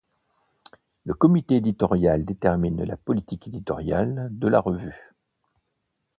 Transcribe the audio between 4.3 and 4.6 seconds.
de la